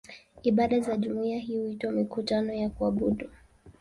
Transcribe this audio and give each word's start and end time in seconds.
Ibada 0.43 0.79
za 0.79 0.97
jumuiya 0.97 1.39
hii 1.39 1.57
huitwa 1.57 1.91
"mikutano 1.91 2.53
ya 2.53 2.69
kuabudu". 2.69 3.29